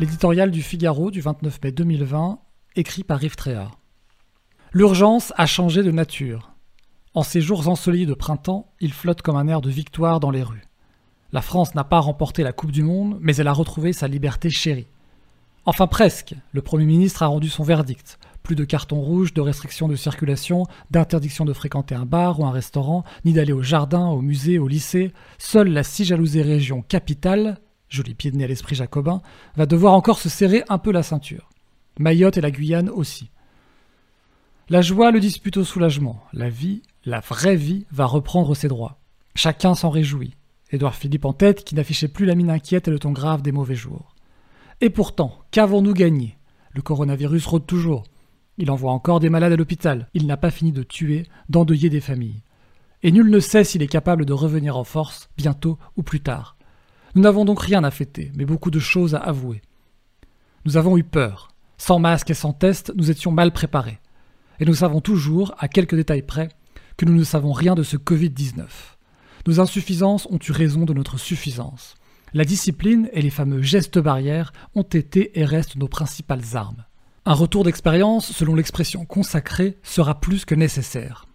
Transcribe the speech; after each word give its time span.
L'éditorial 0.00 0.50
du 0.50 0.60
Figaro 0.60 1.12
du 1.12 1.20
29 1.20 1.60
mai 1.62 1.70
2020, 1.70 2.40
écrit 2.74 3.04
par 3.04 3.22
Yves 3.22 3.36
Tréhard. 3.36 3.78
L'urgence 4.72 5.32
a 5.36 5.46
changé 5.46 5.84
de 5.84 5.92
nature. 5.92 6.50
En 7.14 7.22
ces 7.22 7.40
jours 7.40 7.68
ensoleillés 7.68 8.04
de 8.04 8.12
printemps, 8.12 8.72
il 8.80 8.92
flotte 8.92 9.22
comme 9.22 9.36
un 9.36 9.46
air 9.46 9.60
de 9.60 9.70
victoire 9.70 10.18
dans 10.18 10.32
les 10.32 10.42
rues. 10.42 10.64
La 11.32 11.42
France 11.42 11.76
n'a 11.76 11.84
pas 11.84 12.00
remporté 12.00 12.42
la 12.42 12.52
Coupe 12.52 12.72
du 12.72 12.82
Monde, 12.82 13.18
mais 13.20 13.36
elle 13.36 13.46
a 13.46 13.52
retrouvé 13.52 13.92
sa 13.92 14.08
liberté 14.08 14.50
chérie. 14.50 14.88
Enfin 15.64 15.86
presque, 15.86 16.34
le 16.50 16.60
Premier 16.60 16.86
ministre 16.86 17.22
a 17.22 17.28
rendu 17.28 17.48
son 17.48 17.62
verdict. 17.62 18.18
Plus 18.42 18.56
de 18.56 18.64
cartons 18.64 19.00
rouges, 19.00 19.32
de 19.32 19.40
restrictions 19.40 19.86
de 19.86 19.94
circulation, 19.94 20.64
d'interdiction 20.90 21.44
de 21.44 21.52
fréquenter 21.52 21.94
un 21.94 22.04
bar 22.04 22.40
ou 22.40 22.44
un 22.44 22.50
restaurant, 22.50 23.04
ni 23.24 23.32
d'aller 23.32 23.52
au 23.52 23.62
jardin, 23.62 24.08
au 24.08 24.20
musée, 24.20 24.58
au 24.58 24.66
lycée. 24.66 25.12
Seule 25.38 25.68
la 25.68 25.84
si 25.84 26.04
jalousée 26.04 26.42
région 26.42 26.82
capitale, 26.82 27.60
joli 27.88 28.14
pied 28.14 28.30
de 28.30 28.36
nez 28.36 28.44
à 28.44 28.48
l'esprit 28.48 28.74
jacobin, 28.74 29.22
va 29.56 29.66
devoir 29.66 29.94
encore 29.94 30.18
se 30.18 30.28
serrer 30.28 30.64
un 30.68 30.78
peu 30.78 30.92
la 30.92 31.02
ceinture. 31.02 31.50
Mayotte 31.98 32.38
et 32.38 32.40
la 32.40 32.50
Guyane 32.50 32.90
aussi. 32.90 33.30
La 34.68 34.82
joie 34.82 35.10
le 35.10 35.20
dispute 35.20 35.58
au 35.58 35.64
soulagement. 35.64 36.24
La 36.32 36.48
vie, 36.48 36.82
la 37.04 37.20
vraie 37.20 37.56
vie, 37.56 37.86
va 37.92 38.06
reprendre 38.06 38.54
ses 38.54 38.68
droits. 38.68 38.98
Chacun 39.34 39.74
s'en 39.74 39.90
réjouit. 39.90 40.34
Édouard 40.70 40.94
Philippe 40.94 41.26
en 41.26 41.32
tête 41.32 41.64
qui 41.64 41.74
n'affichait 41.74 42.08
plus 42.08 42.26
la 42.26 42.34
mine 42.34 42.50
inquiète 42.50 42.88
et 42.88 42.90
le 42.90 42.98
ton 42.98 43.12
grave 43.12 43.42
des 43.42 43.52
mauvais 43.52 43.74
jours. 43.74 44.14
Et 44.80 44.90
pourtant, 44.90 45.38
qu'avons-nous 45.50 45.92
gagné? 45.92 46.36
Le 46.72 46.82
coronavirus 46.82 47.46
rôde 47.46 47.66
toujours. 47.66 48.04
Il 48.58 48.70
envoie 48.70 48.92
encore 48.92 49.20
des 49.20 49.30
malades 49.30 49.52
à 49.52 49.56
l'hôpital. 49.56 50.08
Il 50.14 50.26
n'a 50.26 50.36
pas 50.36 50.50
fini 50.50 50.72
de 50.72 50.82
tuer, 50.82 51.26
d'endeuiller 51.48 51.90
des 51.90 52.00
familles. 52.00 52.42
Et 53.02 53.12
nul 53.12 53.30
ne 53.30 53.40
sait 53.40 53.64
s'il 53.64 53.82
est 53.82 53.86
capable 53.86 54.24
de 54.24 54.32
revenir 54.32 54.76
en 54.76 54.84
force, 54.84 55.28
bientôt 55.36 55.78
ou 55.96 56.02
plus 56.02 56.20
tard. 56.20 56.53
Nous 57.14 57.22
n'avons 57.22 57.44
donc 57.44 57.60
rien 57.60 57.84
à 57.84 57.92
fêter, 57.92 58.32
mais 58.34 58.44
beaucoup 58.44 58.72
de 58.72 58.80
choses 58.80 59.14
à 59.14 59.18
avouer. 59.18 59.62
Nous 60.64 60.76
avons 60.76 60.96
eu 60.96 61.04
peur. 61.04 61.48
Sans 61.78 62.00
masque 62.00 62.30
et 62.30 62.34
sans 62.34 62.52
test, 62.52 62.92
nous 62.96 63.10
étions 63.10 63.30
mal 63.30 63.52
préparés. 63.52 64.00
Et 64.58 64.64
nous 64.64 64.74
savons 64.74 65.00
toujours, 65.00 65.54
à 65.58 65.68
quelques 65.68 65.94
détails 65.94 66.22
près, 66.22 66.48
que 66.96 67.04
nous 67.04 67.14
ne 67.14 67.22
savons 67.22 67.52
rien 67.52 67.74
de 67.74 67.82
ce 67.82 67.96
Covid-19. 67.96 68.64
Nos 69.46 69.60
insuffisances 69.60 70.26
ont 70.30 70.38
eu 70.38 70.50
raison 70.50 70.84
de 70.84 70.94
notre 70.94 71.18
suffisance. 71.18 71.94
La 72.32 72.44
discipline 72.44 73.08
et 73.12 73.22
les 73.22 73.30
fameux 73.30 73.62
gestes 73.62 74.00
barrières 74.00 74.52
ont 74.74 74.82
été 74.82 75.38
et 75.38 75.44
restent 75.44 75.76
nos 75.76 75.88
principales 75.88 76.42
armes. 76.54 76.84
Un 77.26 77.34
retour 77.34 77.62
d'expérience, 77.62 78.32
selon 78.32 78.56
l'expression 78.56 79.04
consacrée, 79.04 79.78
sera 79.84 80.20
plus 80.20 80.44
que 80.44 80.56
nécessaire. 80.56 81.26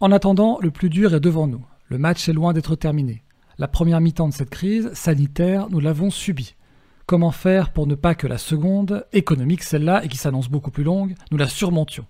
En 0.00 0.12
attendant, 0.12 0.58
le 0.62 0.70
plus 0.70 0.88
dur 0.88 1.14
est 1.14 1.20
devant 1.20 1.46
nous. 1.46 1.64
Le 1.88 1.98
match 1.98 2.28
est 2.28 2.32
loin 2.32 2.52
d'être 2.52 2.74
terminé. 2.74 3.22
La 3.58 3.68
première 3.68 4.02
mi-temps 4.02 4.28
de 4.28 4.34
cette 4.34 4.50
crise 4.50 4.92
sanitaire, 4.92 5.70
nous 5.70 5.80
l'avons 5.80 6.10
subie. 6.10 6.56
Comment 7.06 7.30
faire 7.30 7.72
pour 7.72 7.86
ne 7.86 7.94
pas 7.94 8.14
que 8.14 8.26
la 8.26 8.36
seconde, 8.36 9.06
économique 9.14 9.62
celle-là 9.62 10.04
et 10.04 10.08
qui 10.08 10.18
s'annonce 10.18 10.50
beaucoup 10.50 10.70
plus 10.70 10.84
longue, 10.84 11.14
nous 11.30 11.38
la 11.38 11.48
surmontions? 11.48 12.04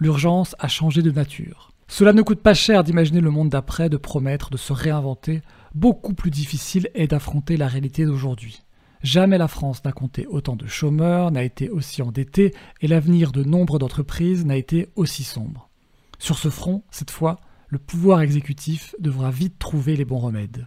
L'urgence 0.00 0.56
a 0.58 0.66
changé 0.66 1.00
de 1.00 1.12
nature. 1.12 1.70
Cela 1.86 2.12
ne 2.12 2.22
coûte 2.22 2.40
pas 2.40 2.52
cher 2.52 2.82
d'imaginer 2.82 3.20
le 3.20 3.30
monde 3.30 3.48
d'après, 3.48 3.88
de 3.88 3.96
promettre, 3.96 4.50
de 4.50 4.56
se 4.56 4.72
réinventer. 4.72 5.40
Beaucoup 5.72 6.14
plus 6.14 6.32
difficile 6.32 6.90
est 6.94 7.06
d'affronter 7.06 7.56
la 7.56 7.68
réalité 7.68 8.04
d'aujourd'hui. 8.04 8.64
Jamais 9.04 9.38
la 9.38 9.46
France 9.46 9.84
n'a 9.84 9.92
compté 9.92 10.26
autant 10.26 10.56
de 10.56 10.66
chômeurs, 10.66 11.30
n'a 11.30 11.44
été 11.44 11.70
aussi 11.70 12.02
endettée, 12.02 12.52
et 12.80 12.88
l'avenir 12.88 13.30
de 13.30 13.44
nombre 13.44 13.78
d'entreprises 13.78 14.44
n'a 14.44 14.56
été 14.56 14.88
aussi 14.96 15.22
sombre. 15.22 15.70
Sur 16.18 16.38
ce 16.38 16.50
front, 16.50 16.82
cette 16.90 17.12
fois, 17.12 17.38
le 17.68 17.78
pouvoir 17.78 18.20
exécutif 18.20 18.96
devra 18.98 19.30
vite 19.30 19.60
trouver 19.60 19.94
les 19.94 20.04
bons 20.04 20.18
remèdes. 20.18 20.66